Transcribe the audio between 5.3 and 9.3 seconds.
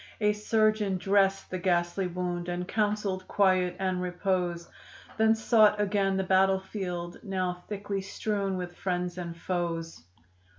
sought again the battleground, Now thickly strewn with friends